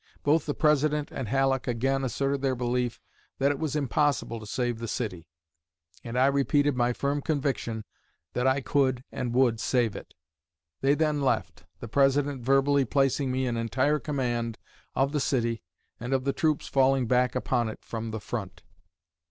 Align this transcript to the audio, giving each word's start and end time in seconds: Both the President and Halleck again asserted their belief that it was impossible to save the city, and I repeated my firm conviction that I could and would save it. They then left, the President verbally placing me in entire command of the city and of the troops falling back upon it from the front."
Both 0.23 0.47
the 0.47 0.55
President 0.55 1.11
and 1.11 1.27
Halleck 1.27 1.67
again 1.67 2.03
asserted 2.03 2.41
their 2.41 2.55
belief 2.55 2.99
that 3.37 3.51
it 3.51 3.59
was 3.59 3.75
impossible 3.75 4.39
to 4.39 4.47
save 4.47 4.79
the 4.79 4.87
city, 4.87 5.27
and 6.03 6.17
I 6.17 6.25
repeated 6.25 6.75
my 6.75 6.91
firm 6.91 7.21
conviction 7.21 7.83
that 8.33 8.47
I 8.47 8.61
could 8.61 9.03
and 9.11 9.31
would 9.35 9.59
save 9.59 9.95
it. 9.95 10.15
They 10.81 10.95
then 10.95 11.21
left, 11.21 11.65
the 11.81 11.87
President 11.87 12.41
verbally 12.41 12.83
placing 12.83 13.31
me 13.31 13.45
in 13.45 13.57
entire 13.57 13.99
command 13.99 14.57
of 14.95 15.11
the 15.11 15.19
city 15.19 15.61
and 15.99 16.13
of 16.13 16.23
the 16.23 16.33
troops 16.33 16.65
falling 16.67 17.05
back 17.05 17.35
upon 17.35 17.69
it 17.69 17.85
from 17.85 18.09
the 18.09 18.19
front." 18.19 18.63